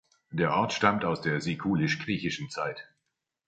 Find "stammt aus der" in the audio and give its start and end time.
0.73-1.41